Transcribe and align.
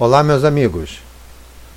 Olá, 0.00 0.22
meus 0.22 0.44
amigos. 0.44 1.00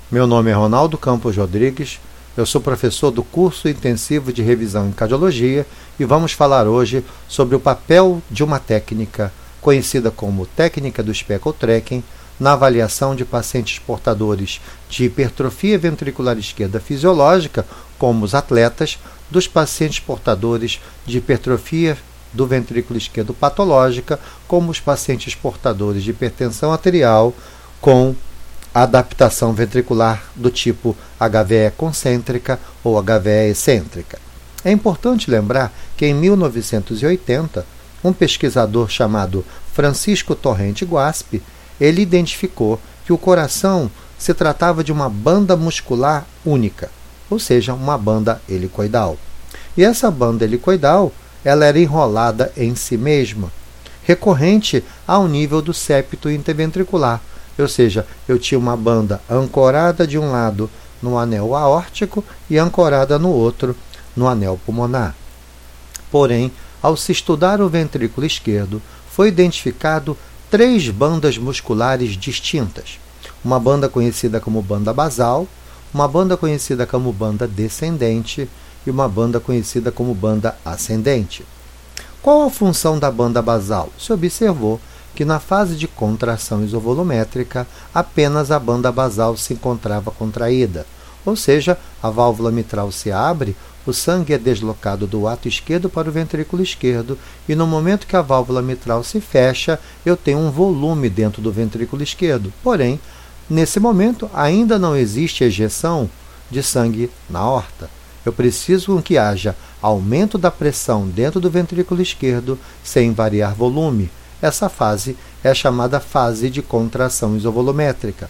Meu 0.08 0.28
nome 0.28 0.48
é 0.48 0.54
Ronaldo 0.54 0.96
Campos 0.96 1.36
Rodrigues, 1.36 1.98
eu 2.36 2.46
sou 2.46 2.60
professor 2.60 3.10
do 3.10 3.24
curso 3.24 3.68
intensivo 3.68 4.32
de 4.32 4.40
revisão 4.40 4.86
em 4.86 4.92
cardiologia 4.92 5.66
e 5.98 6.04
vamos 6.04 6.30
falar 6.30 6.68
hoje 6.68 7.04
sobre 7.26 7.56
o 7.56 7.60
papel 7.60 8.22
de 8.30 8.44
uma 8.44 8.60
técnica 8.60 9.32
conhecida 9.60 10.08
como 10.12 10.46
técnica 10.46 11.02
do 11.02 11.12
speckle 11.12 11.52
tracking 11.52 12.04
na 12.38 12.52
avaliação 12.52 13.16
de 13.16 13.24
pacientes 13.24 13.80
portadores 13.80 14.60
de 14.88 15.06
hipertrofia 15.06 15.76
ventricular 15.76 16.38
esquerda 16.38 16.78
fisiológica, 16.78 17.66
como 17.98 18.24
os 18.24 18.36
atletas, 18.36 19.00
dos 19.32 19.48
pacientes 19.48 19.98
portadores 19.98 20.80
de 21.04 21.18
hipertrofia 21.18 21.98
do 22.32 22.46
ventrículo 22.46 22.96
esquerdo 22.96 23.34
patológica, 23.34 24.18
como 24.46 24.70
os 24.70 24.78
pacientes 24.78 25.34
portadores 25.34 26.04
de 26.04 26.10
hipertensão 26.10 26.72
arterial, 26.72 27.34
com 27.82 28.14
adaptação 28.72 29.52
ventricular 29.52 30.22
do 30.36 30.50
tipo 30.50 30.96
HVE 31.18 31.72
concêntrica 31.76 32.58
ou 32.82 33.02
HVE 33.02 33.50
excêntrica. 33.50 34.18
É 34.64 34.70
importante 34.70 35.30
lembrar 35.30 35.72
que 35.96 36.06
em 36.06 36.14
1980, 36.14 37.66
um 38.04 38.12
pesquisador 38.12 38.88
chamado 38.88 39.44
Francisco 39.72 40.34
Torrente 40.36 40.84
Guaspi, 40.84 41.42
ele 41.80 42.00
identificou 42.02 42.80
que 43.04 43.12
o 43.12 43.18
coração 43.18 43.90
se 44.16 44.32
tratava 44.32 44.84
de 44.84 44.92
uma 44.92 45.08
banda 45.08 45.56
muscular 45.56 46.24
única, 46.46 46.88
ou 47.28 47.40
seja, 47.40 47.74
uma 47.74 47.98
banda 47.98 48.40
helicoidal. 48.48 49.18
E 49.76 49.82
essa 49.82 50.08
banda 50.08 50.44
helicoidal, 50.44 51.12
ela 51.44 51.64
era 51.64 51.80
enrolada 51.80 52.52
em 52.56 52.76
si 52.76 52.96
mesma, 52.96 53.50
recorrente 54.04 54.84
ao 55.06 55.26
nível 55.26 55.60
do 55.60 55.74
septo 55.74 56.30
interventricular, 56.30 57.20
ou 57.60 57.68
seja, 57.68 58.06
eu 58.26 58.38
tinha 58.38 58.58
uma 58.58 58.76
banda 58.76 59.20
ancorada 59.28 60.06
de 60.06 60.18
um 60.18 60.30
lado 60.32 60.70
no 61.02 61.18
anel 61.18 61.54
aórtico 61.54 62.24
e 62.48 62.56
ancorada 62.58 63.18
no 63.18 63.30
outro 63.30 63.76
no 64.16 64.28
anel 64.28 64.58
pulmonar. 64.64 65.14
Porém, 66.10 66.52
ao 66.82 66.96
se 66.96 67.12
estudar 67.12 67.60
o 67.60 67.68
ventrículo 67.68 68.26
esquerdo, 68.26 68.80
foi 69.10 69.28
identificado 69.28 70.16
três 70.50 70.88
bandas 70.88 71.38
musculares 71.38 72.16
distintas. 72.16 72.98
Uma 73.44 73.58
banda 73.58 73.88
conhecida 73.88 74.40
como 74.40 74.62
banda 74.62 74.92
basal, 74.92 75.46
uma 75.92 76.06
banda 76.08 76.36
conhecida 76.36 76.86
como 76.86 77.12
banda 77.12 77.46
descendente 77.46 78.48
e 78.86 78.90
uma 78.90 79.08
banda 79.08 79.40
conhecida 79.40 79.90
como 79.92 80.14
banda 80.14 80.56
ascendente. 80.64 81.44
Qual 82.20 82.46
a 82.46 82.50
função 82.50 82.98
da 82.98 83.10
banda 83.10 83.42
basal? 83.42 83.90
Se 83.98 84.12
observou 84.12 84.80
que 85.14 85.24
na 85.24 85.38
fase 85.38 85.76
de 85.76 85.86
contração 85.86 86.64
isovolumétrica 86.64 87.66
apenas 87.94 88.50
a 88.50 88.58
banda 88.58 88.90
basal 88.90 89.36
se 89.36 89.52
encontrava 89.54 90.10
contraída, 90.10 90.86
ou 91.24 91.36
seja, 91.36 91.78
a 92.02 92.10
válvula 92.10 92.50
mitral 92.50 92.90
se 92.90 93.12
abre, 93.12 93.56
o 93.86 93.92
sangue 93.92 94.32
é 94.32 94.38
deslocado 94.38 95.06
do 95.06 95.26
ato 95.26 95.48
esquerdo 95.48 95.88
para 95.88 96.08
o 96.08 96.12
ventrículo 96.12 96.62
esquerdo, 96.62 97.18
e 97.48 97.54
no 97.54 97.66
momento 97.66 98.06
que 98.06 98.16
a 98.16 98.22
válvula 98.22 98.62
mitral 98.62 99.02
se 99.02 99.20
fecha, 99.20 99.78
eu 100.06 100.16
tenho 100.16 100.38
um 100.38 100.50
volume 100.50 101.08
dentro 101.08 101.42
do 101.42 101.50
ventrículo 101.50 102.02
esquerdo. 102.02 102.52
Porém, 102.62 103.00
nesse 103.50 103.80
momento 103.80 104.30
ainda 104.32 104.78
não 104.78 104.96
existe 104.96 105.42
ejeção 105.44 106.08
de 106.50 106.62
sangue 106.62 107.10
na 107.28 107.44
horta. 107.44 107.90
Eu 108.24 108.32
preciso 108.32 109.02
que 109.02 109.18
haja 109.18 109.56
aumento 109.80 110.38
da 110.38 110.50
pressão 110.50 111.08
dentro 111.08 111.40
do 111.40 111.50
ventrículo 111.50 112.00
esquerdo 112.00 112.56
sem 112.84 113.12
variar 113.12 113.52
volume 113.52 114.08
essa 114.42 114.68
fase 114.68 115.16
é 115.42 115.54
chamada 115.54 116.00
fase 116.00 116.50
de 116.50 116.60
contração 116.60 117.36
isovolumétrica. 117.36 118.28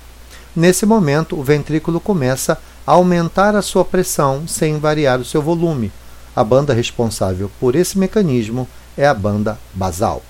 Nesse 0.54 0.84
momento, 0.84 1.41
o 1.41 1.42
ventrículo 1.42 1.98
começa 1.98 2.58
a 2.86 2.92
aumentar 2.92 3.56
a 3.56 3.62
sua 3.62 3.84
pressão 3.84 4.46
sem 4.46 4.78
variar 4.78 5.19
o 5.19 5.24
seu 5.24 5.41
volume. 5.41 5.91
A 6.36 6.44
banda 6.44 6.74
responsável 6.74 7.50
por 7.59 7.75
esse 7.75 7.98
mecanismo 7.98 8.69
é 8.97 9.06
a 9.06 9.14
banda 9.14 9.59
basal. 9.72 10.22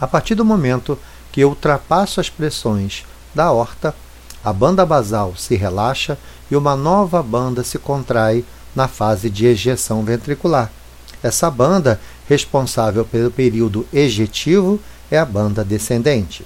A 0.00 0.06
partir 0.06 0.36
do 0.36 0.44
momento 0.44 0.96
que 1.32 1.40
eu 1.40 1.48
ultrapasso 1.48 2.20
as 2.20 2.30
pressões 2.30 3.04
da 3.34 3.50
horta, 3.50 3.94
a 4.44 4.52
banda 4.52 4.86
basal 4.86 5.34
se 5.36 5.56
relaxa 5.56 6.16
e 6.48 6.54
uma 6.54 6.76
nova 6.76 7.20
banda 7.22 7.64
se 7.64 7.78
contrai 7.78 8.44
na 8.74 8.86
fase 8.86 9.28
de 9.28 9.46
ejeção 9.46 10.04
ventricular. 10.04 10.70
Essa 11.22 11.50
banda, 11.50 12.00
responsável 12.28 13.04
pelo 13.04 13.30
período 13.30 13.86
ejetivo, 13.92 14.80
é 15.10 15.18
a 15.18 15.24
banda 15.24 15.64
descendente. 15.64 16.44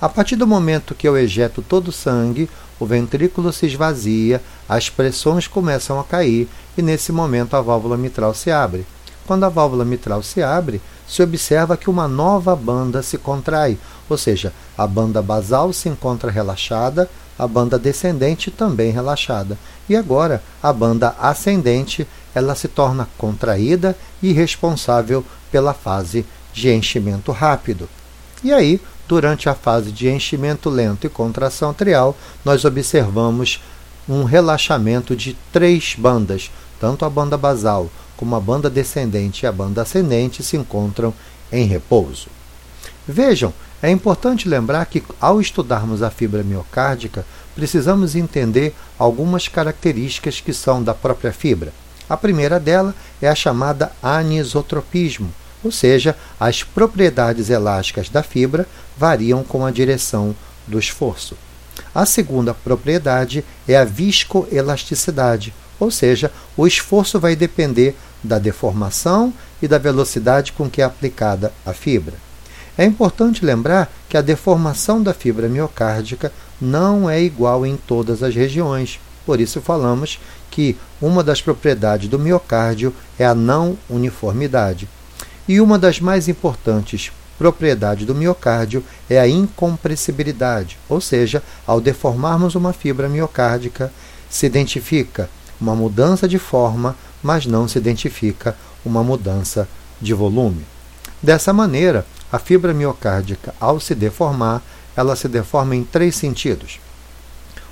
A 0.00 0.08
partir 0.08 0.36
do 0.36 0.46
momento 0.46 0.94
que 0.94 1.06
eu 1.06 1.16
ejeto 1.16 1.62
todo 1.62 1.88
o 1.88 1.92
sangue, 1.92 2.48
o 2.78 2.86
ventrículo 2.86 3.52
se 3.52 3.66
esvazia, 3.66 4.40
as 4.68 4.88
pressões 4.88 5.46
começam 5.46 6.00
a 6.00 6.04
cair 6.04 6.48
e 6.76 6.80
nesse 6.80 7.12
momento 7.12 7.54
a 7.54 7.60
válvula 7.60 7.96
mitral 7.96 8.32
se 8.32 8.50
abre. 8.50 8.86
Quando 9.26 9.44
a 9.44 9.48
válvula 9.48 9.84
mitral 9.84 10.22
se 10.22 10.42
abre, 10.42 10.80
se 11.06 11.22
observa 11.22 11.76
que 11.76 11.90
uma 11.90 12.08
nova 12.08 12.56
banda 12.56 13.02
se 13.02 13.18
contrai, 13.18 13.78
ou 14.08 14.16
seja, 14.16 14.52
a 14.76 14.86
banda 14.86 15.20
basal 15.20 15.72
se 15.72 15.88
encontra 15.88 16.30
relaxada, 16.30 17.08
a 17.38 17.46
banda 17.46 17.78
descendente 17.78 18.50
também 18.50 18.90
relaxada. 18.90 19.58
E 19.88 19.94
agora 19.94 20.42
a 20.62 20.72
banda 20.72 21.14
ascendente, 21.20 22.06
ela 22.34 22.54
se 22.54 22.68
torna 22.68 23.08
contraída 23.18 23.96
e 24.22 24.32
responsável 24.32 25.24
pela 25.50 25.74
fase 25.74 26.24
de 26.52 26.70
enchimento 26.70 27.32
rápido. 27.32 27.88
E 28.42 28.52
aí, 28.52 28.80
durante 29.06 29.48
a 29.48 29.54
fase 29.54 29.90
de 29.90 30.08
enchimento 30.08 30.70
lento 30.70 31.06
e 31.06 31.10
contração 31.10 31.70
atrial, 31.70 32.16
nós 32.44 32.64
observamos 32.64 33.60
um 34.08 34.24
relaxamento 34.24 35.14
de 35.14 35.36
três 35.52 35.94
bandas, 35.96 36.50
tanto 36.80 37.04
a 37.04 37.10
banda 37.10 37.36
basal 37.36 37.90
como 38.16 38.36
a 38.36 38.40
banda 38.40 38.68
descendente 38.68 39.44
e 39.44 39.46
a 39.46 39.52
banda 39.52 39.82
ascendente 39.82 40.42
se 40.42 40.56
encontram 40.56 41.14
em 41.50 41.64
repouso. 41.64 42.28
Vejam, 43.06 43.52
é 43.82 43.90
importante 43.90 44.48
lembrar 44.48 44.84
que, 44.86 45.02
ao 45.20 45.40
estudarmos 45.40 46.02
a 46.02 46.10
fibra 46.10 46.42
miocárdica, 46.42 47.24
precisamos 47.54 48.14
entender 48.14 48.74
algumas 48.98 49.48
características 49.48 50.40
que 50.40 50.52
são 50.52 50.82
da 50.82 50.92
própria 50.92 51.32
fibra. 51.32 51.72
A 52.10 52.16
primeira 52.16 52.58
dela 52.58 52.92
é 53.22 53.28
a 53.28 53.34
chamada 53.36 53.92
anisotropismo, 54.02 55.32
ou 55.62 55.70
seja, 55.70 56.16
as 56.40 56.64
propriedades 56.64 57.50
elásticas 57.50 58.08
da 58.08 58.20
fibra 58.20 58.66
variam 58.98 59.44
com 59.44 59.64
a 59.64 59.70
direção 59.70 60.34
do 60.66 60.76
esforço. 60.76 61.36
A 61.94 62.04
segunda 62.04 62.52
propriedade 62.52 63.44
é 63.68 63.76
a 63.76 63.84
viscoelasticidade, 63.84 65.54
ou 65.78 65.88
seja, 65.88 66.32
o 66.56 66.66
esforço 66.66 67.20
vai 67.20 67.36
depender 67.36 67.96
da 68.24 68.40
deformação 68.40 69.32
e 69.62 69.68
da 69.68 69.78
velocidade 69.78 70.50
com 70.52 70.68
que 70.68 70.82
é 70.82 70.84
aplicada 70.84 71.52
a 71.64 71.72
fibra. 71.72 72.14
É 72.76 72.84
importante 72.84 73.44
lembrar 73.44 73.88
que 74.08 74.16
a 74.16 74.22
deformação 74.22 75.00
da 75.00 75.14
fibra 75.14 75.48
miocárdica 75.48 76.32
não 76.60 77.08
é 77.08 77.22
igual 77.22 77.64
em 77.64 77.76
todas 77.76 78.20
as 78.20 78.34
regiões. 78.34 78.98
Por 79.24 79.40
isso 79.40 79.60
falamos 79.60 80.18
que 80.50 80.76
uma 81.00 81.22
das 81.22 81.40
propriedades 81.40 82.08
do 82.08 82.18
miocárdio 82.18 82.94
é 83.18 83.24
a 83.24 83.34
não 83.34 83.78
uniformidade. 83.88 84.88
E 85.48 85.60
uma 85.60 85.78
das 85.78 86.00
mais 86.00 86.28
importantes 86.28 87.10
propriedades 87.38 88.06
do 88.06 88.14
miocárdio 88.14 88.84
é 89.08 89.18
a 89.18 89.26
incompressibilidade, 89.26 90.78
ou 90.88 91.00
seja, 91.00 91.42
ao 91.66 91.80
deformarmos 91.80 92.54
uma 92.54 92.72
fibra 92.72 93.08
miocárdica, 93.08 93.90
se 94.28 94.44
identifica 94.44 95.30
uma 95.60 95.74
mudança 95.74 96.28
de 96.28 96.38
forma, 96.38 96.94
mas 97.22 97.46
não 97.46 97.66
se 97.66 97.78
identifica 97.78 98.56
uma 98.84 99.02
mudança 99.02 99.68
de 100.00 100.12
volume. 100.12 100.64
Dessa 101.22 101.52
maneira, 101.52 102.06
a 102.30 102.38
fibra 102.38 102.72
miocárdica, 102.72 103.54
ao 103.58 103.80
se 103.80 103.94
deformar, 103.94 104.62
ela 104.96 105.16
se 105.16 105.28
deforma 105.28 105.74
em 105.74 105.84
três 105.84 106.16
sentidos. 106.16 106.78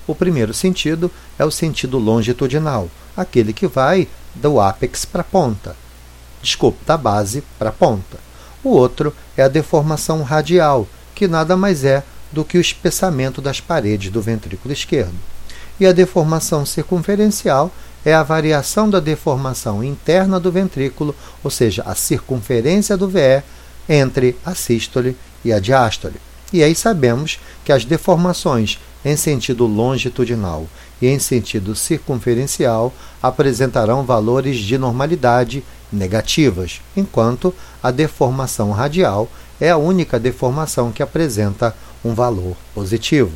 O 0.09 0.15
primeiro 0.15 0.55
sentido 0.55 1.11
é 1.39 1.45
o 1.45 1.51
sentido 1.51 1.99
longitudinal, 1.99 2.89
aquele 3.15 3.53
que 3.53 3.67
vai 3.67 4.09
do 4.35 4.59
ápex 4.59 5.05
para 5.05 5.21
a 5.21 5.25
ponta. 5.25 5.77
Desculpe, 6.41 6.83
da 6.87 6.97
base 6.97 7.45
para 7.59 7.69
a 7.69 7.73
ponta. 7.73 8.17
O 8.65 8.71
outro 8.71 9.15
é 9.37 9.43
a 9.43 9.49
deformação 9.49 10.23
radial, 10.23 10.89
que 11.15 11.29
nada 11.29 11.59
mais 11.59 11.85
é 11.85 12.03
do 12.33 12.43
que 12.43 12.57
o 12.57 12.61
espessamento 12.61 13.43
das 13.43 13.61
paredes 13.61 14.11
do 14.11 14.23
ventrículo 14.23 14.73
esquerdo. 14.73 15.15
E 15.79 15.87
a 15.87 15.93
deformação 15.93 16.65
circunferencial 16.65 17.71
é 18.03 18.15
a 18.15 18.23
variação 18.23 18.89
da 18.89 19.01
deformação 19.01 19.85
interna 19.85 20.41
do 20.41 20.51
ventrículo, 20.51 21.15
ou 21.45 21.51
seja, 21.51 21.83
a 21.85 21.95
circunferência 21.95 22.97
do 22.97 23.11
VE 23.11 23.43
entre 23.87 24.39
a 24.43 24.55
sístole 24.55 25.15
e 25.45 25.53
a 25.53 25.59
diástole. 25.61 26.17
E 26.51 26.63
aí 26.63 26.75
sabemos 26.75 27.39
que 27.63 27.73
as 27.73 27.85
deformações 27.85 28.79
em 29.05 29.17
sentido 29.17 29.67
longitudinal 29.67 30.67
e 31.01 31.07
em 31.07 31.19
sentido 31.19 31.75
circunferencial 31.75 32.93
apresentarão 33.23 34.05
valores 34.05 34.59
de 34.59 34.77
normalidade 34.77 35.65
negativas, 35.93 36.81
enquanto 36.97 37.55
a 37.83 37.91
deformação 37.91 38.73
radial 38.73 39.29
é 39.61 39.71
a 39.71 39.77
única 39.77 40.19
deformação 40.19 40.93
que 40.93 41.03
apresenta 41.03 41.75
um 42.05 42.15
valor 42.15 42.57
positivo. 42.75 43.33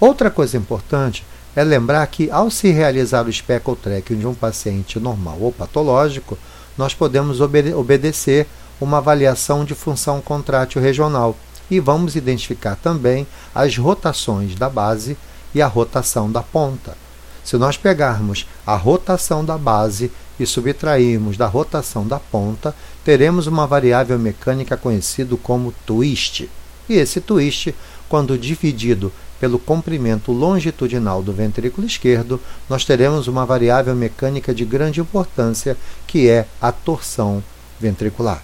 Outra 0.00 0.30
coisa 0.30 0.56
importante 0.56 1.24
é 1.56 1.62
lembrar 1.62 2.06
que, 2.08 2.30
ao 2.30 2.50
se 2.50 2.70
realizar 2.70 3.26
o 3.26 3.32
speckle 3.32 3.76
tracking 3.76 4.18
de 4.18 4.26
um 4.26 4.34
paciente 4.34 4.98
normal 4.98 5.38
ou 5.40 5.52
patológico, 5.52 6.36
nós 6.76 6.92
podemos 6.94 7.40
obede 7.40 7.72
obedecer 7.72 8.46
uma 8.80 8.98
avaliação 8.98 9.64
de 9.64 9.74
função 9.74 10.20
contrátil 10.20 10.82
regional 10.82 11.36
e 11.70 11.80
vamos 11.80 12.16
identificar 12.16 12.76
também 12.76 13.26
as 13.54 13.76
rotações 13.76 14.54
da 14.54 14.68
base 14.68 15.16
e 15.54 15.62
a 15.62 15.66
rotação 15.66 16.30
da 16.30 16.42
ponta. 16.42 16.96
Se 17.44 17.56
nós 17.56 17.76
pegarmos 17.76 18.46
a 18.66 18.74
rotação 18.74 19.44
da 19.44 19.58
base 19.58 20.10
e 20.40 20.46
subtrairmos 20.46 21.36
da 21.36 21.46
rotação 21.46 22.06
da 22.06 22.18
ponta, 22.18 22.74
teremos 23.04 23.46
uma 23.46 23.66
variável 23.66 24.18
mecânica 24.18 24.76
conhecida 24.76 25.36
como 25.36 25.74
twist. 25.86 26.48
E 26.88 26.94
esse 26.94 27.20
twist, 27.20 27.74
quando 28.08 28.38
dividido 28.38 29.12
pelo 29.38 29.58
comprimento 29.58 30.32
longitudinal 30.32 31.22
do 31.22 31.32
ventrículo 31.32 31.86
esquerdo, 31.86 32.40
nós 32.68 32.84
teremos 32.84 33.28
uma 33.28 33.44
variável 33.44 33.94
mecânica 33.94 34.54
de 34.54 34.64
grande 34.64 35.00
importância, 35.00 35.76
que 36.06 36.28
é 36.28 36.46
a 36.60 36.72
torção 36.72 37.42
ventricular. 37.78 38.42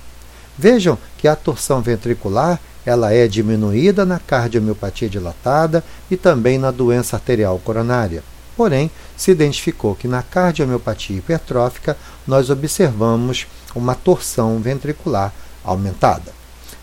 Vejam 0.58 0.98
que 1.16 1.26
a 1.26 1.34
torção 1.34 1.80
ventricular 1.80 2.60
ela 2.84 3.12
é 3.12 3.28
diminuída 3.28 4.04
na 4.04 4.18
cardiomiopatia 4.18 5.08
dilatada 5.08 5.84
e 6.10 6.16
também 6.16 6.58
na 6.58 6.70
doença 6.70 7.16
arterial 7.16 7.58
coronária. 7.58 8.22
Porém, 8.56 8.90
se 9.16 9.30
identificou 9.30 9.94
que 9.94 10.08
na 10.08 10.22
cardiomiopatia 10.22 11.16
hipertrófica 11.16 11.96
nós 12.26 12.50
observamos 12.50 13.46
uma 13.74 13.94
torção 13.94 14.58
ventricular 14.58 15.32
aumentada. 15.64 16.32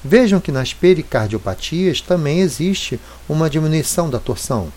Vejam 0.03 0.39
que 0.39 0.51
nas 0.51 0.73
pericardiopatias 0.73 2.01
também 2.01 2.39
existe 2.39 3.00
uma 3.27 3.50
diminuição 3.50 4.09
da 4.09 4.19
torção. 4.19 4.71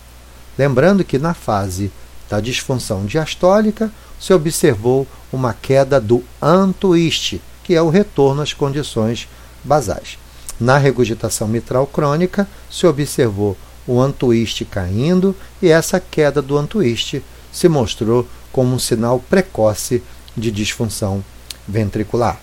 Lembrando 0.57 1.03
que 1.03 1.17
na 1.17 1.33
fase 1.33 1.91
da 2.29 2.39
disfunção 2.39 3.05
diastólica 3.05 3.91
se 4.19 4.33
observou 4.33 5.07
uma 5.31 5.53
queda 5.53 5.99
do 5.99 6.23
antwist, 6.41 7.39
que 7.63 7.75
é 7.75 7.81
o 7.81 7.89
retorno 7.89 8.41
às 8.41 8.53
condições 8.53 9.27
basais. 9.63 10.20
Na 10.61 10.77
regurgitação 10.77 11.47
mitral 11.47 11.87
crônica 11.87 12.47
se 12.69 12.85
observou 12.85 13.57
o 13.87 13.99
antwist 13.99 14.63
caindo 14.65 15.35
e 15.59 15.69
essa 15.69 15.99
queda 15.99 16.39
do 16.39 16.55
antwist 16.55 17.19
se 17.51 17.67
mostrou 17.67 18.27
como 18.51 18.75
um 18.75 18.77
sinal 18.77 19.19
precoce 19.27 20.03
de 20.37 20.51
disfunção 20.51 21.23
ventricular. 21.67 22.39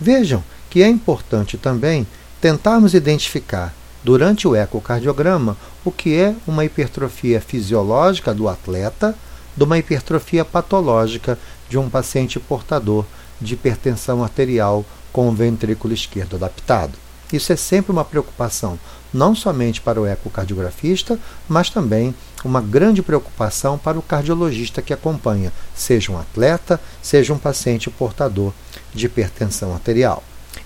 Vejam 0.00 0.42
que 0.68 0.82
é 0.82 0.88
importante 0.88 1.56
também 1.56 2.04
tentarmos 2.40 2.94
identificar 2.94 3.72
durante 4.02 4.48
o 4.48 4.56
ecocardiograma 4.56 5.56
o 5.84 5.92
que 5.92 6.18
é 6.18 6.34
uma 6.48 6.64
hipertrofia 6.64 7.40
fisiológica 7.40 8.34
do 8.34 8.48
atleta 8.48 9.16
de 9.56 9.62
uma 9.62 9.78
hipertrofia 9.78 10.44
patológica 10.44 11.38
de 11.68 11.78
um 11.78 11.88
paciente 11.88 12.40
portador 12.40 13.04
de 13.40 13.54
hipertensão 13.54 14.24
arterial 14.24 14.84
com 15.12 15.28
o 15.28 15.32
ventrículo 15.32 15.94
esquerdo 15.94 16.34
adaptado. 16.34 17.03
Isso 17.34 17.52
é 17.52 17.56
sempre 17.56 17.90
uma 17.90 18.04
preocupação, 18.04 18.78
não 19.12 19.34
somente 19.34 19.80
para 19.80 20.00
o 20.00 20.06
ecocardiografista, 20.06 21.18
mas 21.48 21.68
também 21.68 22.14
uma 22.44 22.60
grande 22.60 23.02
preocupação 23.02 23.76
para 23.76 23.98
o 23.98 24.02
cardiologista 24.02 24.80
que 24.80 24.92
acompanha, 24.92 25.52
seja 25.74 26.12
um 26.12 26.18
atleta, 26.18 26.80
seja 27.02 27.32
um 27.32 27.38
paciente 27.38 27.90
portador 27.90 28.52
de 28.94 29.06
hipertensão 29.06 29.72
arterial. 29.72 30.22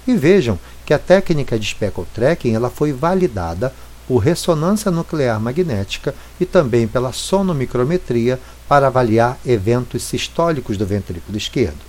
E 0.06 0.14
vejam 0.14 0.58
que 0.84 0.92
a 0.92 0.98
técnica 0.98 1.58
de 1.58 1.68
speckle 1.68 2.04
tracking 2.12 2.54
ela 2.54 2.68
foi 2.68 2.92
validada 2.92 3.72
por 4.06 4.18
ressonância 4.18 4.90
nuclear 4.90 5.40
magnética 5.40 6.14
e 6.38 6.44
também 6.44 6.86
pela 6.86 7.14
sonomicrometria 7.14 8.38
para 8.68 8.88
avaliar 8.88 9.38
eventos 9.46 10.02
sistólicos 10.02 10.76
do 10.76 10.84
ventrículo 10.84 11.38
esquerdo. 11.38 11.80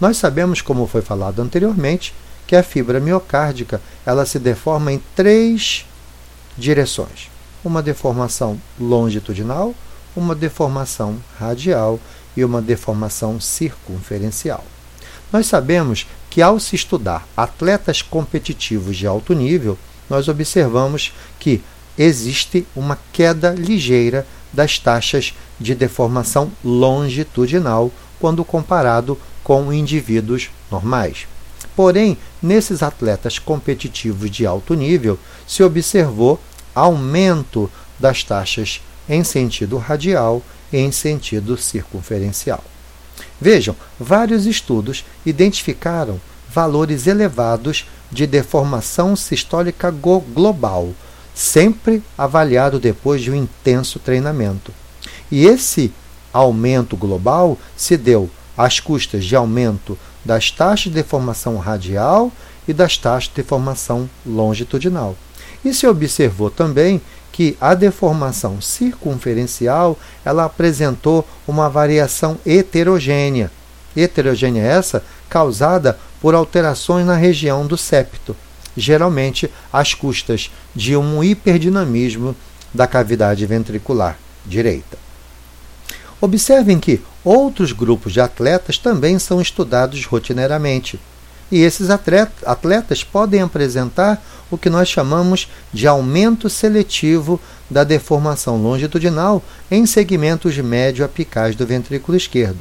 Nós 0.00 0.16
sabemos, 0.16 0.60
como 0.60 0.88
foi 0.88 1.02
falado 1.02 1.40
anteriormente, 1.40 2.12
que 2.48 2.56
a 2.56 2.62
fibra 2.62 2.98
miocárdica 2.98 3.80
ela 4.04 4.24
se 4.24 4.38
deforma 4.38 4.90
em 4.90 5.00
três 5.14 5.84
direções: 6.56 7.30
uma 7.62 7.82
deformação 7.82 8.58
longitudinal, 8.80 9.74
uma 10.16 10.34
deformação 10.34 11.18
radial 11.38 12.00
e 12.36 12.42
uma 12.42 12.62
deformação 12.62 13.38
circunferencial. 13.38 14.64
Nós 15.30 15.46
sabemos 15.46 16.06
que, 16.30 16.40
ao 16.40 16.58
se 16.58 16.74
estudar 16.74 17.28
atletas 17.36 18.00
competitivos 18.00 18.96
de 18.96 19.06
alto 19.06 19.34
nível, 19.34 19.78
nós 20.08 20.26
observamos 20.26 21.12
que 21.38 21.62
existe 21.98 22.66
uma 22.74 22.98
queda 23.12 23.50
ligeira 23.50 24.26
das 24.50 24.78
taxas 24.78 25.34
de 25.60 25.74
deformação 25.74 26.50
longitudinal 26.64 27.92
quando 28.18 28.42
comparado 28.42 29.18
com 29.44 29.70
indivíduos 29.70 30.48
normais. 30.70 31.26
Porém, 31.78 32.18
nesses 32.42 32.82
atletas 32.82 33.38
competitivos 33.38 34.28
de 34.32 34.44
alto 34.44 34.74
nível, 34.74 35.16
se 35.46 35.62
observou 35.62 36.40
aumento 36.74 37.70
das 38.00 38.24
taxas 38.24 38.80
em 39.08 39.22
sentido 39.22 39.78
radial 39.78 40.42
e 40.72 40.78
em 40.78 40.90
sentido 40.90 41.56
circunferencial. 41.56 42.64
Vejam, 43.40 43.76
vários 43.96 44.44
estudos 44.44 45.04
identificaram 45.24 46.20
valores 46.52 47.06
elevados 47.06 47.86
de 48.10 48.26
deformação 48.26 49.14
sistólica 49.14 49.88
global, 50.34 50.92
sempre 51.32 52.02
avaliado 52.18 52.80
depois 52.80 53.22
de 53.22 53.30
um 53.30 53.36
intenso 53.36 54.00
treinamento. 54.00 54.74
E 55.30 55.46
esse 55.46 55.92
aumento 56.32 56.96
global 56.96 57.56
se 57.76 57.96
deu 57.96 58.28
às 58.56 58.80
custas 58.80 59.24
de 59.24 59.36
aumento 59.36 59.96
das 60.24 60.50
taxas 60.50 60.84
de 60.84 60.90
deformação 60.90 61.56
radial 61.58 62.32
e 62.66 62.72
das 62.72 62.96
taxas 62.96 63.30
de 63.30 63.36
deformação 63.36 64.08
longitudinal. 64.26 65.16
E 65.64 65.72
se 65.72 65.86
observou 65.86 66.50
também 66.50 67.00
que 67.32 67.56
a 67.60 67.74
deformação 67.74 68.60
circunferencial 68.60 69.98
ela 70.24 70.44
apresentou 70.44 71.26
uma 71.46 71.68
variação 71.68 72.38
heterogênea. 72.44 73.50
Heterogênea 73.96 74.62
essa 74.62 75.04
causada 75.28 75.98
por 76.20 76.34
alterações 76.34 77.06
na 77.06 77.14
região 77.14 77.66
do 77.66 77.76
septo, 77.76 78.36
geralmente 78.76 79.50
às 79.72 79.94
custas 79.94 80.50
de 80.74 80.96
um 80.96 81.22
hiperdinamismo 81.22 82.34
da 82.74 82.86
cavidade 82.86 83.46
ventricular 83.46 84.18
direita. 84.44 84.98
Observem 86.20 86.80
que 86.80 87.00
outros 87.28 87.72
grupos 87.72 88.14
de 88.14 88.22
atletas 88.22 88.78
também 88.78 89.18
são 89.18 89.38
estudados 89.38 90.06
rotineiramente. 90.06 90.98
E 91.52 91.60
esses 91.60 91.90
atletas 91.90 93.04
podem 93.04 93.42
apresentar 93.42 94.22
o 94.50 94.56
que 94.56 94.70
nós 94.70 94.88
chamamos 94.88 95.46
de 95.70 95.86
aumento 95.86 96.48
seletivo 96.48 97.38
da 97.68 97.84
deformação 97.84 98.56
longitudinal 98.56 99.42
em 99.70 99.84
segmentos 99.84 100.56
médio 100.56 101.04
apicais 101.04 101.54
do 101.54 101.66
ventrículo 101.66 102.16
esquerdo. 102.16 102.60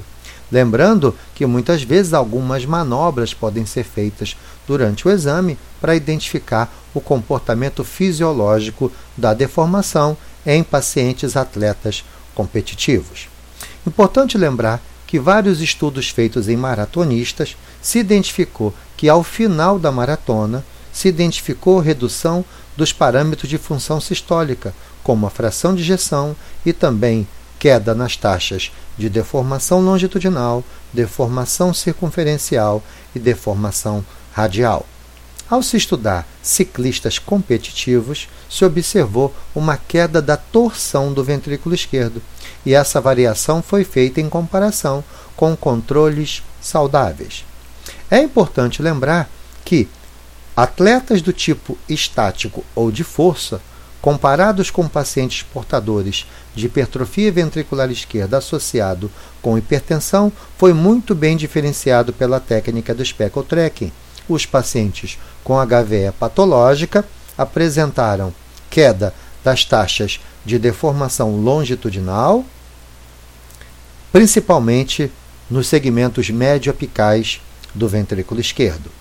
Lembrando 0.51 1.15
que 1.33 1.45
muitas 1.45 1.81
vezes 1.83 2.13
algumas 2.13 2.65
manobras 2.65 3.33
podem 3.33 3.65
ser 3.65 3.85
feitas 3.85 4.35
durante 4.67 5.07
o 5.07 5.11
exame 5.11 5.57
para 5.79 5.95
identificar 5.95 6.73
o 6.93 6.99
comportamento 6.99 7.85
fisiológico 7.85 8.91
da 9.15 9.33
deformação 9.33 10.17
em 10.45 10.61
pacientes 10.61 11.37
atletas 11.37 12.03
competitivos. 12.35 13.29
Importante 13.87 14.37
lembrar 14.37 14.81
que 15.07 15.17
vários 15.17 15.61
estudos 15.61 16.09
feitos 16.09 16.49
em 16.49 16.57
maratonistas 16.57 17.55
se 17.81 17.99
identificou 17.99 18.73
que 18.97 19.07
ao 19.07 19.23
final 19.23 19.79
da 19.79 19.89
maratona 19.93 20.61
se 20.91 21.07
identificou 21.07 21.79
redução 21.79 22.43
dos 22.75 22.91
parâmetros 22.91 23.49
de 23.49 23.57
função 23.57 24.01
sistólica, 24.01 24.73
como 25.01 25.25
a 25.25 25.29
fração 25.29 25.73
de 25.73 25.83
ejeção 25.83 26.35
e 26.65 26.73
também 26.73 27.25
queda 27.57 27.95
nas 27.95 28.17
taxas 28.17 28.73
de 28.97 29.07
deformação 29.07 29.79
longitudinal, 29.79 30.65
deformação 30.91 31.73
circunferencial 31.73 32.83
e 33.15 33.19
deformação 33.19 34.05
radial. 34.33 34.85
Ao 35.49 35.63
se 35.63 35.77
estudar 35.77 36.27
ciclistas 36.43 37.17
competitivos, 37.17 38.27
se 38.49 38.65
observou 38.65 39.33
uma 39.55 39.77
queda 39.77 40.21
da 40.21 40.35
torção 40.35 41.13
do 41.13 41.23
ventrículo 41.23 41.73
esquerdo, 41.73 42.21
e 42.65 42.73
essa 42.73 42.99
variação 42.99 43.61
foi 43.61 43.85
feita 43.85 44.19
em 44.19 44.27
comparação 44.27 45.01
com 45.37 45.55
controles 45.55 46.43
saudáveis. 46.61 47.45
É 48.11 48.19
importante 48.19 48.81
lembrar 48.81 49.29
que 49.63 49.87
atletas 50.55 51.21
do 51.21 51.31
tipo 51.31 51.77
estático 51.87 52.65
ou 52.75 52.91
de 52.91 53.05
força, 53.05 53.61
comparados 54.01 54.69
com 54.69 54.87
pacientes 54.87 55.43
portadores 55.43 56.25
de 56.53 56.65
hipertrofia 56.65 57.31
ventricular 57.31 57.89
esquerda 57.89 58.37
associado 58.37 59.09
com 59.41 59.57
hipertensão, 59.57 60.31
foi 60.57 60.73
muito 60.73 61.15
bem 61.15 61.37
diferenciado 61.37 62.11
pela 62.11 62.39
técnica 62.39 62.93
do 62.93 63.05
speckle 63.05 63.43
tracking. 63.43 63.91
Os 64.27 64.45
pacientes 64.45 65.17
com 65.43 65.55
HVE 65.65 66.11
patológica 66.19 67.05
apresentaram 67.37 68.33
queda 68.69 69.13
das 69.43 69.63
taxas 69.63 70.19
de 70.45 70.59
deformação 70.59 71.37
longitudinal, 71.37 72.43
principalmente 74.11 75.11
nos 75.49 75.67
segmentos 75.67 76.29
médio-apicais 76.29 77.39
do 77.73 77.87
ventrículo 77.87 78.41
esquerdo. 78.41 78.91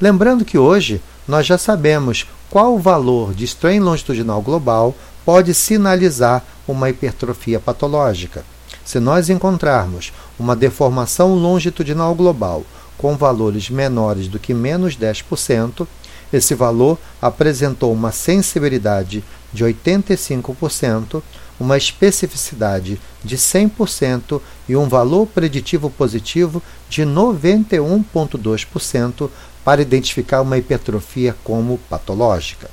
Lembrando 0.00 0.44
que 0.44 0.58
hoje 0.58 1.00
nós 1.26 1.46
já 1.46 1.56
sabemos 1.56 2.26
qual 2.50 2.74
o 2.74 2.78
valor 2.78 3.34
de 3.34 3.44
strain 3.44 3.80
longitudinal 3.80 4.42
global 4.42 4.94
pode 5.24 5.54
sinalizar 5.54 6.44
uma 6.68 6.90
hipertrofia 6.90 7.58
patológica. 7.58 8.44
Se 8.84 9.00
nós 9.00 9.28
encontrarmos 9.28 10.12
uma 10.38 10.54
deformação 10.54 11.34
longitudinal 11.34 12.14
global 12.14 12.64
com 12.96 13.16
valores 13.16 13.68
menores 13.70 14.28
do 14.28 14.38
que 14.38 14.54
menos 14.54 14.96
10%, 14.96 15.84
esse 16.32 16.54
valor 16.54 16.96
apresentou 17.20 17.92
uma 17.92 18.12
sensibilidade 18.12 19.24
de 19.52 19.64
85%, 19.64 21.20
uma 21.58 21.76
especificidade 21.76 23.00
de 23.24 23.36
100% 23.36 24.40
e 24.68 24.76
um 24.76 24.88
valor 24.88 25.26
preditivo 25.26 25.88
positivo 25.88 26.62
de 26.88 27.02
91,2% 27.02 29.28
para 29.64 29.82
identificar 29.82 30.42
uma 30.42 30.58
hipertrofia 30.58 31.34
como 31.42 31.78
patológica. 31.88 32.70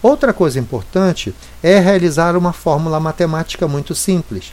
Outra 0.00 0.32
coisa 0.32 0.60
importante 0.60 1.34
é 1.62 1.78
realizar 1.78 2.34
uma 2.36 2.52
fórmula 2.52 3.00
matemática 3.00 3.66
muito 3.66 3.94
simples. 3.94 4.52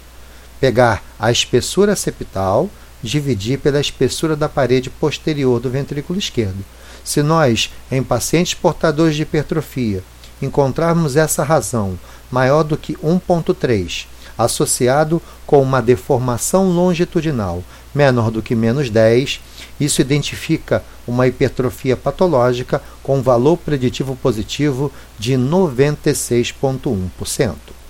Pegar 0.59 1.03
a 1.19 1.31
espessura 1.31 1.95
septal, 1.95 2.69
dividir 3.01 3.59
pela 3.59 3.79
espessura 3.79 4.35
da 4.35 4.49
parede 4.49 4.89
posterior 4.89 5.59
do 5.59 5.69
ventrículo 5.69 6.19
esquerdo. 6.19 6.65
Se 7.03 7.23
nós, 7.23 7.71
em 7.91 8.03
pacientes 8.03 8.53
portadores 8.53 9.15
de 9.15 9.23
hipertrofia, 9.23 10.03
encontrarmos 10.41 11.15
essa 11.15 11.43
razão 11.43 11.97
maior 12.29 12.63
do 12.63 12.77
que 12.77 12.93
1,3, 12.95 14.05
associado 14.37 15.21
com 15.45 15.61
uma 15.61 15.81
deformação 15.81 16.69
longitudinal 16.69 17.63
menor 17.93 18.31
do 18.31 18.41
que 18.41 18.55
menos 18.55 18.89
10, 18.89 19.41
isso 19.79 20.01
identifica 20.01 20.83
uma 21.05 21.27
hipertrofia 21.27 21.95
patológica 21.97 22.81
com 23.03 23.21
valor 23.21 23.57
preditivo 23.57 24.15
positivo 24.15 24.89
de 25.19 25.33
96,1%. 25.33 27.80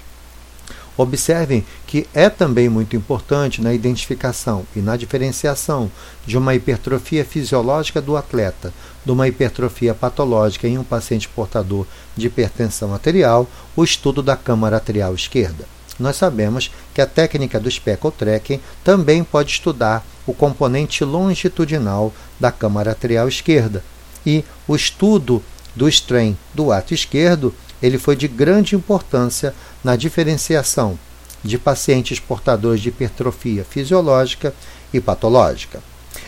Observem 0.97 1.65
que 1.87 2.05
é 2.13 2.29
também 2.29 2.69
muito 2.69 2.95
importante 2.95 3.61
na 3.61 3.73
identificação 3.73 4.65
e 4.75 4.79
na 4.79 4.97
diferenciação 4.97 5.91
de 6.25 6.37
uma 6.37 6.53
hipertrofia 6.53 7.23
fisiológica 7.23 8.01
do 8.01 8.17
atleta 8.17 8.73
de 9.03 9.11
uma 9.11 9.27
hipertrofia 9.27 9.93
patológica 9.93 10.67
em 10.67 10.77
um 10.77 10.83
paciente 10.83 11.27
portador 11.27 11.85
de 12.15 12.27
hipertensão 12.27 12.93
arterial 12.93 13.47
o 13.75 13.83
estudo 13.83 14.21
da 14.21 14.35
câmara 14.35 14.75
arterial 14.75 15.13
esquerda. 15.15 15.65
Nós 15.99 16.15
sabemos 16.15 16.71
que 16.93 17.01
a 17.01 17.05
técnica 17.05 17.59
do 17.59 17.69
speckle 17.69 18.11
tracking 18.11 18.59
também 18.83 19.23
pode 19.23 19.51
estudar 19.51 20.05
o 20.25 20.33
componente 20.33 21.03
longitudinal 21.03 22.13
da 22.39 22.51
câmara 22.51 22.91
arterial 22.91 23.27
esquerda. 23.27 23.83
E 24.25 24.43
o 24.67 24.75
estudo 24.75 25.43
do 25.75 25.87
strain 25.87 26.37
do 26.53 26.71
ato 26.71 26.93
esquerdo 26.93 27.53
ele 27.81 27.97
foi 27.97 28.15
de 28.15 28.27
grande 28.27 28.75
importância 28.75 29.53
na 29.83 29.95
diferenciação 29.95 30.97
de 31.43 31.57
pacientes 31.57 32.19
portadores 32.19 32.81
de 32.81 32.89
hipertrofia 32.89 33.63
fisiológica 33.63 34.53
e 34.93 34.99
patológica. 34.99 35.81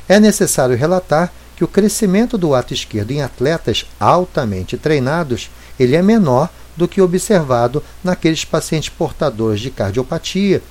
É 0.07 0.19
necessário 0.19 0.75
relatar 0.75 1.31
que 1.55 1.63
o 1.63 1.67
crescimento 1.67 2.37
do 2.37 2.55
ato 2.55 2.73
esquerdo 2.73 3.11
em 3.11 3.21
atletas 3.21 3.85
altamente 3.99 4.77
treinados 4.77 5.49
ele 5.79 5.95
é 5.95 6.01
menor 6.01 6.49
do 6.75 6.87
que 6.87 7.01
observado 7.01 7.83
naqueles 8.03 8.43
pacientes 8.43 8.89
portadores 8.89 9.61
de 9.61 9.69
cardiopatia, 9.69 10.61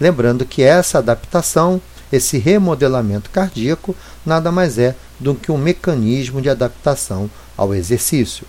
lembrando 0.00 0.44
que 0.44 0.62
essa 0.62 0.98
adaptação, 0.98 1.80
esse 2.12 2.38
remodelamento 2.38 3.30
cardíaco, 3.30 3.94
nada 4.26 4.50
mais 4.50 4.78
é 4.78 4.96
do 5.20 5.34
que 5.34 5.52
um 5.52 5.58
mecanismo 5.58 6.42
de 6.42 6.50
adaptação 6.50 7.30
ao 7.56 7.72
exercício. 7.72 8.44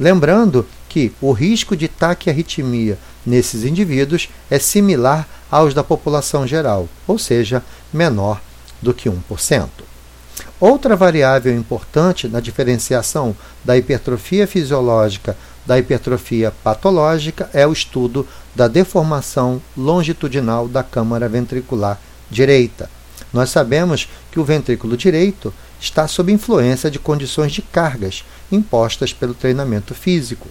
Lembrando 0.00 0.66
que 0.94 1.12
o 1.20 1.32
risco 1.32 1.76
de 1.76 1.88
taquiarritmia 1.88 2.96
nesses 3.26 3.64
indivíduos 3.64 4.28
é 4.48 4.60
similar 4.60 5.28
aos 5.50 5.74
da 5.74 5.82
população 5.82 6.46
geral, 6.46 6.88
ou 7.04 7.18
seja, 7.18 7.64
menor 7.92 8.40
do 8.80 8.94
que 8.94 9.10
1%. 9.10 9.68
Outra 10.60 10.94
variável 10.94 11.52
importante 11.52 12.28
na 12.28 12.38
diferenciação 12.38 13.34
da 13.64 13.76
hipertrofia 13.76 14.46
fisiológica 14.46 15.36
da 15.66 15.76
hipertrofia 15.76 16.52
patológica 16.62 17.50
é 17.52 17.66
o 17.66 17.72
estudo 17.72 18.24
da 18.54 18.68
deformação 18.68 19.60
longitudinal 19.76 20.68
da 20.68 20.84
câmara 20.84 21.28
ventricular 21.28 21.98
direita. 22.30 22.88
Nós 23.32 23.50
sabemos 23.50 24.08
que 24.30 24.38
o 24.38 24.44
ventrículo 24.44 24.96
direito 24.96 25.52
está 25.80 26.06
sob 26.06 26.30
influência 26.30 26.88
de 26.88 27.00
condições 27.00 27.50
de 27.50 27.62
cargas 27.62 28.24
impostas 28.52 29.12
pelo 29.12 29.34
treinamento 29.34 29.92
físico. 29.92 30.46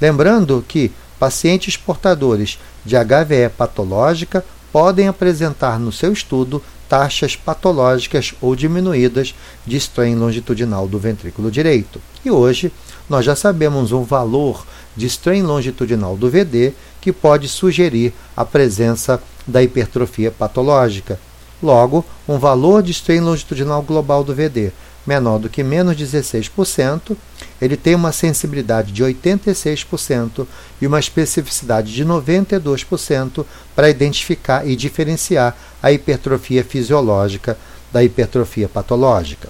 Lembrando 0.00 0.64
que 0.66 0.92
pacientes 1.18 1.76
portadores 1.76 2.58
de 2.84 2.96
HVE 2.96 3.48
patológica 3.56 4.44
podem 4.72 5.08
apresentar 5.08 5.80
no 5.80 5.90
seu 5.90 6.12
estudo 6.12 6.62
taxas 6.88 7.34
patológicas 7.34 8.34
ou 8.40 8.54
diminuídas 8.54 9.34
de 9.66 9.76
strain 9.76 10.14
longitudinal 10.14 10.86
do 10.86 10.98
ventrículo 10.98 11.50
direito. 11.50 12.00
E 12.24 12.30
hoje 12.30 12.70
nós 13.08 13.24
já 13.24 13.34
sabemos 13.34 13.92
um 13.92 14.02
valor 14.02 14.66
de 14.94 15.06
strain 15.06 15.42
longitudinal 15.42 16.16
do 16.16 16.30
VD 16.30 16.74
que 17.00 17.12
pode 17.12 17.48
sugerir 17.48 18.12
a 18.36 18.44
presença 18.44 19.20
da 19.46 19.62
hipertrofia 19.62 20.30
patológica. 20.30 21.18
Logo, 21.62 22.04
um 22.28 22.38
valor 22.38 22.82
de 22.82 22.92
strain 22.92 23.20
longitudinal 23.20 23.82
global 23.82 24.22
do 24.22 24.34
VD 24.34 24.72
menor 25.06 25.38
do 25.38 25.48
que 25.48 25.62
menos 25.62 25.96
16%, 25.96 27.16
ele 27.60 27.76
tem 27.76 27.94
uma 27.94 28.12
sensibilidade 28.12 28.92
de 28.92 29.02
86% 29.02 30.46
e 30.80 30.86
uma 30.86 30.98
especificidade 30.98 31.92
de 31.92 32.04
92% 32.04 33.44
para 33.74 33.88
identificar 33.90 34.66
e 34.66 34.76
diferenciar 34.76 35.56
a 35.82 35.90
hipertrofia 35.92 36.64
fisiológica 36.64 37.56
da 37.92 38.02
hipertrofia 38.02 38.68
patológica. 38.68 39.48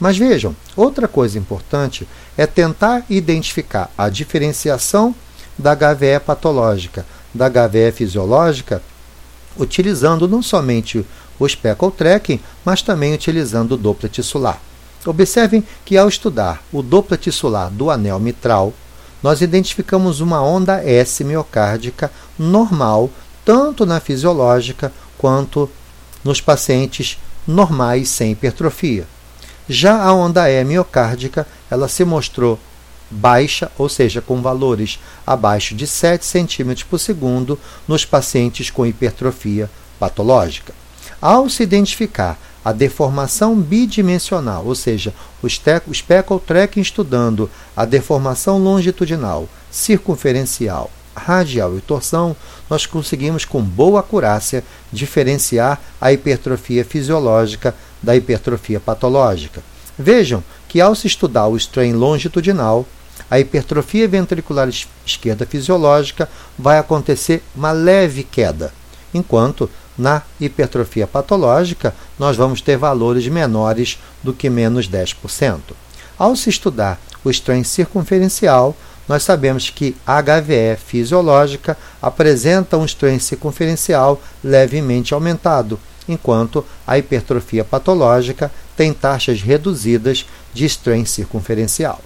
Mas 0.00 0.16
vejam, 0.16 0.56
outra 0.74 1.06
coisa 1.06 1.38
importante 1.38 2.08
é 2.36 2.46
tentar 2.46 3.04
identificar 3.08 3.90
a 3.96 4.08
diferenciação 4.08 5.14
da 5.56 5.74
HVE 5.74 6.20
patológica 6.24 7.06
da 7.32 7.48
HVE 7.48 7.92
fisiológica 7.92 8.82
utilizando 9.56 10.28
não 10.28 10.42
somente 10.42 11.04
o 11.38 11.48
speckle 11.48 11.90
tracking, 11.90 12.40
mas 12.64 12.82
também 12.82 13.14
utilizando 13.14 13.72
o 13.72 13.76
Doppler 13.76 14.10
tissular. 14.10 14.60
Observem 15.06 15.62
que 15.84 15.96
ao 15.96 16.08
estudar 16.08 16.62
o 16.72 16.82
tissular 17.16 17.70
do 17.70 17.90
anel 17.90 18.18
mitral, 18.18 18.72
nós 19.22 19.40
identificamos 19.40 20.20
uma 20.20 20.42
onda 20.42 20.82
S 20.84 21.24
miocárdica 21.24 22.10
normal, 22.38 23.10
tanto 23.44 23.86
na 23.86 24.00
fisiológica 24.00 24.92
quanto 25.16 25.70
nos 26.22 26.40
pacientes 26.40 27.18
normais 27.46 28.08
sem 28.08 28.32
hipertrofia. 28.32 29.06
Já 29.68 30.02
a 30.02 30.12
onda 30.12 30.50
E 30.50 30.62
miocárdica, 30.64 31.46
ela 31.70 31.88
se 31.88 32.04
mostrou 32.04 32.58
baixa, 33.10 33.70
ou 33.78 33.88
seja, 33.88 34.20
com 34.20 34.42
valores 34.42 34.98
abaixo 35.26 35.74
de 35.74 35.86
7 35.86 36.24
cm 36.24 36.84
por 36.88 36.98
segundo 36.98 37.58
nos 37.86 38.04
pacientes 38.04 38.70
com 38.70 38.84
hipertrofia 38.84 39.70
patológica. 39.98 40.74
Ao 41.20 41.48
se 41.48 41.62
identificar 41.62 42.38
a 42.64 42.72
deformação 42.72 43.54
bidimensional, 43.54 44.64
ou 44.64 44.74
seja, 44.74 45.12
o 45.42 45.48
speckle 45.48 46.40
tracking 46.40 46.80
estudando 46.80 47.50
a 47.76 47.84
deformação 47.84 48.58
longitudinal, 48.58 49.48
circunferencial, 49.70 50.90
radial 51.14 51.76
e 51.76 51.80
torção, 51.80 52.34
nós 52.68 52.86
conseguimos 52.86 53.44
com 53.44 53.62
boa 53.62 54.00
acurácia 54.00 54.64
diferenciar 54.92 55.80
a 56.00 56.12
hipertrofia 56.12 56.84
fisiológica 56.84 57.74
da 58.02 58.16
hipertrofia 58.16 58.80
patológica. 58.80 59.62
Vejam 59.98 60.42
que 60.68 60.80
ao 60.80 60.94
se 60.94 61.06
estudar 61.06 61.46
o 61.46 61.56
strain 61.56 61.92
longitudinal, 61.92 62.86
a 63.30 63.38
hipertrofia 63.38 64.08
ventricular 64.08 64.68
esquerda 65.06 65.46
fisiológica 65.46 66.28
vai 66.58 66.78
acontecer 66.78 67.42
uma 67.54 67.72
leve 67.72 68.24
queda, 68.24 68.72
enquanto 69.12 69.70
na 69.96 70.22
hipertrofia 70.40 71.06
patológica, 71.06 71.94
nós 72.18 72.36
vamos 72.36 72.60
ter 72.60 72.76
valores 72.76 73.26
menores 73.28 73.98
do 74.22 74.32
que 74.32 74.48
menos 74.48 74.88
10%. 74.88 75.60
Ao 76.18 76.36
se 76.36 76.50
estudar 76.50 77.00
o 77.24 77.30
strain 77.30 77.64
circunferencial, 77.64 78.76
nós 79.08 79.22
sabemos 79.22 79.68
que 79.68 79.96
a 80.06 80.22
HVE 80.22 80.76
fisiológica 80.84 81.76
apresenta 82.00 82.78
um 82.78 82.84
strain 82.84 83.18
circunferencial 83.18 84.20
levemente 84.42 85.12
aumentado, 85.12 85.78
enquanto 86.08 86.64
a 86.86 86.98
hipertrofia 86.98 87.64
patológica 87.64 88.50
tem 88.76 88.92
taxas 88.92 89.42
reduzidas 89.42 90.26
de 90.52 90.64
strain 90.66 91.04
circunferencial. 91.04 92.00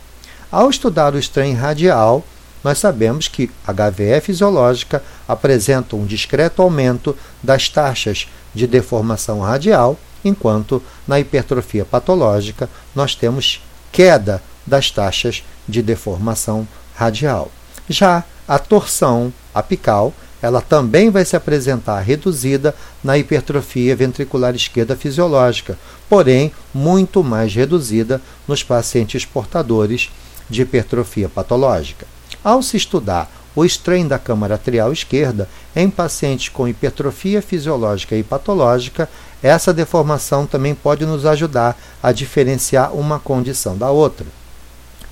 Ao 0.51 0.71
estudar 0.71 1.15
o 1.15 1.19
strain 1.19 1.55
radial, 1.55 2.25
nós 2.65 2.79
sabemos 2.79 3.29
que 3.29 3.51
a 3.67 3.73
HVE 3.73 4.21
fisiológica 4.21 5.03
apresenta 5.27 5.95
um 5.95 6.05
discreto 6.05 6.63
aumento 6.63 7.17
das 7.43 7.69
taxas 7.69 8.29
de 8.55 8.67
deformação 8.67 9.41
radial, 9.41 9.99
enquanto 10.25 10.83
na 11.07 11.21
hipertrofia 11.21 11.85
patológica 11.85 12.69
nós 12.95 13.15
temos 13.15 13.63
queda 13.93 14.43
das 14.67 14.91
taxas 14.91 15.43
de 15.69 15.83
deformação 15.83 16.67
radial. 16.95 17.51
Já 17.89 18.25
a 18.47 18.59
torção 18.59 19.33
apical, 19.55 20.13
ela 20.41 20.61
também 20.61 21.11
vai 21.11 21.25
se 21.25 21.37
apresentar 21.37 22.01
reduzida 22.01 22.75
na 23.03 23.19
hipertrofia 23.19 23.97
ventricular 23.97 24.55
esquerda 24.55 24.95
fisiológica, 24.95 25.79
porém 26.09 26.53
muito 26.73 27.25
mais 27.25 27.55
reduzida 27.55 28.21
nos 28.47 28.63
pacientes 28.63 29.25
portadores 29.25 30.11
de 30.49 30.63
hipertrofia 30.63 31.29
patológica. 31.29 32.07
Ao 32.43 32.63
se 32.63 32.77
estudar 32.77 33.31
o 33.59 33.65
strain 33.65 34.07
da 34.07 34.21
câmara 34.21 34.55
atrial 34.55 34.93
esquerda 34.93 35.49
em 35.75 35.91
pacientes 35.91 36.49
com 36.49 36.69
hipertrofia 36.69 37.43
fisiológica 37.43 38.15
e 38.15 38.23
patológica, 38.23 39.09
essa 39.43 39.75
deformação 39.75 40.47
também 40.47 40.77
pode 40.77 41.05
nos 41.05 41.27
ajudar 41.27 41.77
a 42.01 42.13
diferenciar 42.13 42.95
uma 42.95 43.19
condição 43.19 43.77
da 43.77 43.91
outra. 43.91 44.25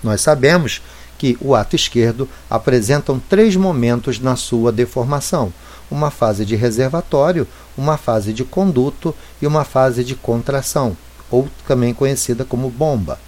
Nós 0.01 0.21
sabemos 0.21 0.81
que 1.19 1.37
o 1.41 1.57
ato 1.57 1.75
esquerdo 1.75 2.29
apresentam 2.49 3.19
três 3.19 3.57
momentos 3.57 4.21
na 4.21 4.37
sua 4.37 4.71
deformação: 4.71 5.53
uma 5.91 6.13
fase 6.13 6.45
de 6.45 6.55
reservatório, 6.55 7.49
uma 7.77 7.97
fase 7.97 8.33
de 8.33 8.45
conduto 8.45 9.13
e 9.43 9.47
uma 9.49 9.65
fase 9.65 10.05
de 10.05 10.15
contração, 10.15 10.97
ou 11.29 11.49
também 11.67 11.93
conhecida 11.93 12.45
como 12.45 12.71
bomba. 12.71 13.19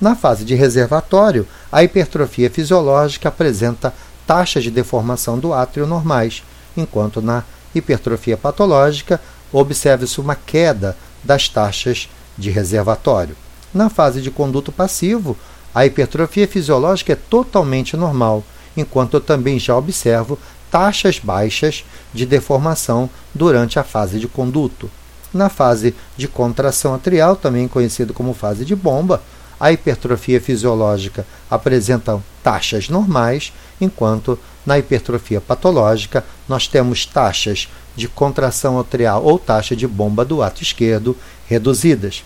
Na 0.00 0.14
fase 0.14 0.44
de 0.44 0.54
reservatório, 0.54 1.44
a 1.72 1.82
hipertrofia 1.82 2.48
fisiológica 2.48 3.28
apresenta 3.28 3.92
taxas 4.28 4.62
de 4.62 4.70
deformação 4.70 5.38
do 5.38 5.54
átrio 5.54 5.86
normais, 5.86 6.42
enquanto 6.76 7.22
na 7.22 7.42
hipertrofia 7.74 8.36
patológica 8.36 9.18
observa-se 9.50 10.20
uma 10.20 10.34
queda 10.34 10.94
das 11.24 11.48
taxas 11.48 12.10
de 12.36 12.50
reservatório. 12.50 13.34
Na 13.72 13.88
fase 13.88 14.20
de 14.20 14.30
conduto 14.30 14.70
passivo, 14.70 15.34
a 15.74 15.86
hipertrofia 15.86 16.46
fisiológica 16.46 17.14
é 17.14 17.16
totalmente 17.16 17.96
normal, 17.96 18.44
enquanto 18.76 19.14
eu 19.14 19.20
também 19.22 19.58
já 19.58 19.74
observo 19.74 20.38
taxas 20.70 21.18
baixas 21.18 21.82
de 22.12 22.26
deformação 22.26 23.08
durante 23.34 23.78
a 23.78 23.82
fase 23.82 24.20
de 24.20 24.28
conduto. 24.28 24.90
Na 25.32 25.48
fase 25.48 25.94
de 26.18 26.28
contração 26.28 26.94
atrial, 26.94 27.34
também 27.34 27.66
conhecido 27.66 28.12
como 28.12 28.34
fase 28.34 28.66
de 28.66 28.76
bomba, 28.76 29.22
a 29.58 29.72
hipertrofia 29.72 30.40
fisiológica 30.40 31.26
apresenta 31.50 32.22
taxas 32.42 32.88
normais, 32.88 33.52
enquanto 33.80 34.38
na 34.64 34.78
hipertrofia 34.78 35.40
patológica 35.40 36.24
nós 36.48 36.68
temos 36.68 37.06
taxas 37.06 37.68
de 37.96 38.06
contração 38.06 38.78
atrial 38.78 39.24
ou 39.24 39.38
taxa 39.38 39.74
de 39.74 39.86
bomba 39.86 40.24
do 40.24 40.42
ato 40.42 40.62
esquerdo 40.62 41.16
reduzidas. 41.48 42.22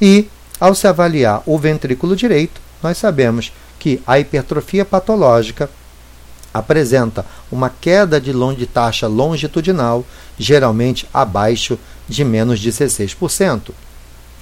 E, 0.00 0.28
ao 0.58 0.74
se 0.74 0.86
avaliar 0.86 1.42
o 1.46 1.58
ventrículo 1.58 2.16
direito, 2.16 2.60
nós 2.82 2.98
sabemos 2.98 3.52
que 3.78 4.02
a 4.06 4.18
hipertrofia 4.18 4.84
patológica 4.84 5.70
apresenta 6.52 7.24
uma 7.50 7.70
queda 7.70 8.20
de, 8.20 8.32
de 8.56 8.66
taxa 8.66 9.06
longitudinal, 9.06 10.04
geralmente 10.38 11.08
abaixo 11.12 11.78
de 12.08 12.24
menos 12.24 12.58
de 12.58 12.70
16%, 12.70 13.70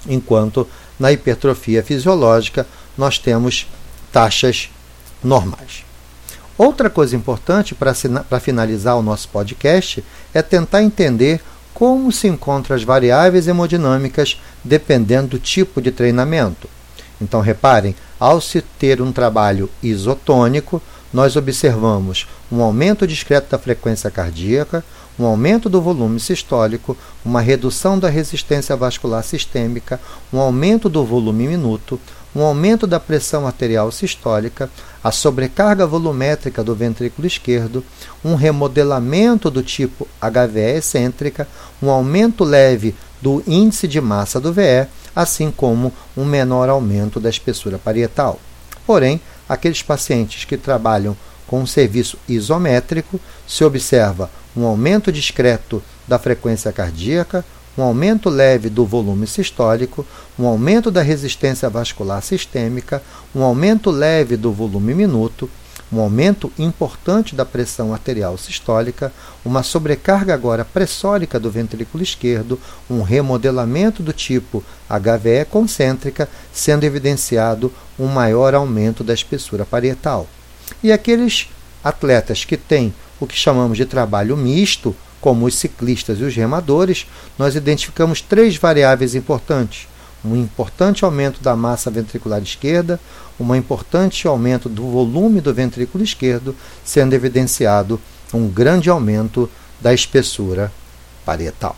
enquanto 0.06 0.68
na 0.98 1.12
hipertrofia 1.12 1.82
fisiológica 1.82 2.66
nós 2.96 3.18
temos 3.18 3.66
taxas 4.12 4.70
normais. 5.22 5.84
Outra 6.58 6.90
coisa 6.90 7.16
importante 7.16 7.74
para 7.74 8.40
finalizar 8.40 8.96
o 8.96 9.02
nosso 9.02 9.28
podcast 9.28 10.04
é 10.34 10.42
tentar 10.42 10.82
entender 10.82 11.40
como 11.72 12.12
se 12.12 12.28
encontram 12.28 12.76
as 12.76 12.82
variáveis 12.82 13.48
hemodinâmicas 13.48 14.38
dependendo 14.62 15.28
do 15.28 15.38
tipo 15.38 15.80
de 15.80 15.90
treinamento. 15.90 16.68
Então, 17.20 17.40
reparem, 17.40 17.94
ao 18.18 18.40
se 18.40 18.60
ter 18.60 19.00
um 19.00 19.12
trabalho 19.12 19.70
isotônico, 19.82 20.82
nós 21.12 21.36
observamos 21.36 22.28
um 22.52 22.62
aumento 22.62 23.06
discreto 23.06 23.50
da 23.50 23.58
frequência 23.58 24.10
cardíaca, 24.10 24.84
um 25.20 25.26
aumento 25.26 25.68
do 25.68 25.82
volume 25.82 26.18
sistólico, 26.18 26.96
uma 27.22 27.42
redução 27.42 27.98
da 27.98 28.08
resistência 28.08 28.74
vascular 28.74 29.22
sistêmica, 29.22 30.00
um 30.32 30.40
aumento 30.40 30.88
do 30.88 31.04
volume 31.04 31.46
minuto, 31.46 32.00
um 32.34 32.40
aumento 32.40 32.86
da 32.86 32.98
pressão 32.98 33.46
arterial 33.46 33.92
sistólica, 33.92 34.70
a 35.04 35.12
sobrecarga 35.12 35.86
volumétrica 35.86 36.64
do 36.64 36.74
ventrículo 36.74 37.26
esquerdo, 37.26 37.84
um 38.24 38.34
remodelamento 38.34 39.50
do 39.50 39.62
tipo 39.62 40.08
HVE 40.18 40.78
excêntrica, 40.78 41.46
um 41.82 41.90
aumento 41.90 42.42
leve 42.42 42.94
do 43.20 43.42
índice 43.46 43.86
de 43.86 44.00
massa 44.00 44.40
do 44.40 44.54
VE, 44.54 44.86
assim 45.14 45.50
como 45.50 45.92
um 46.16 46.24
menor 46.24 46.70
aumento 46.70 47.20
da 47.20 47.28
espessura 47.28 47.78
parietal. 47.78 48.40
Porém, 48.86 49.20
aqueles 49.46 49.82
pacientes 49.82 50.44
que 50.44 50.56
trabalham 50.56 51.14
com 51.50 51.60
um 51.60 51.66
serviço 51.66 52.16
isométrico, 52.28 53.20
se 53.44 53.64
observa 53.64 54.30
um 54.56 54.64
aumento 54.64 55.12
discreto 55.12 55.82
da 56.06 56.18
frequência 56.18 56.72
cardíaca, 56.72 57.44
um 57.78 57.82
aumento 57.82 58.28
leve 58.28 58.68
do 58.68 58.84
volume 58.84 59.26
sistólico, 59.26 60.04
um 60.38 60.46
aumento 60.46 60.90
da 60.90 61.02
resistência 61.02 61.70
vascular 61.70 62.22
sistêmica, 62.22 63.02
um 63.34 63.42
aumento 63.42 63.90
leve 63.90 64.36
do 64.36 64.52
volume 64.52 64.92
minuto, 64.92 65.48
um 65.92 66.00
aumento 66.00 66.52
importante 66.58 67.34
da 67.34 67.44
pressão 67.44 67.92
arterial 67.92 68.38
sistólica, 68.38 69.12
uma 69.44 69.62
sobrecarga 69.62 70.32
agora 70.32 70.64
pressórica 70.64 71.38
do 71.38 71.50
ventrículo 71.50 72.02
esquerdo, 72.02 72.60
um 72.88 73.02
remodelamento 73.02 74.02
do 74.02 74.12
tipo 74.12 74.62
HVE 74.88 75.46
concêntrica, 75.50 76.28
sendo 76.52 76.84
evidenciado 76.84 77.72
um 77.98 78.06
maior 78.06 78.54
aumento 78.54 79.02
da 79.02 79.14
espessura 79.14 79.64
parietal. 79.64 80.28
E 80.82 80.92
aqueles 80.92 81.48
atletas 81.82 82.44
que 82.44 82.56
têm 82.56 82.94
o 83.20 83.26
que 83.26 83.36
chamamos 83.36 83.76
de 83.76 83.84
trabalho 83.84 84.36
misto, 84.36 84.96
como 85.20 85.44
os 85.44 85.54
ciclistas 85.54 86.18
e 86.18 86.24
os 86.24 86.34
remadores, 86.34 87.06
nós 87.38 87.54
identificamos 87.54 88.20
três 88.20 88.56
variáveis 88.56 89.14
importantes: 89.14 89.86
um 90.24 90.34
importante 90.34 91.04
aumento 91.04 91.42
da 91.42 91.54
massa 91.54 91.90
ventricular 91.90 92.42
esquerda, 92.42 92.98
um 93.38 93.54
importante 93.54 94.26
aumento 94.26 94.68
do 94.68 94.90
volume 94.90 95.40
do 95.40 95.52
ventrículo 95.52 96.02
esquerdo, 96.02 96.56
sendo 96.84 97.14
evidenciado 97.14 98.00
um 98.32 98.48
grande 98.48 98.88
aumento 98.88 99.50
da 99.80 99.92
espessura 99.92 100.72
parietal. 101.24 101.76